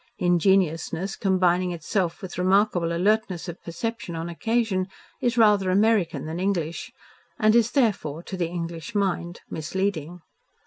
[0.17, 4.87] Ingenuousness combining itself with remarkable alertness of perception on occasion,
[5.21, 6.91] is rather American than English,
[7.37, 10.21] and is, therefore, to the English mind, misleading.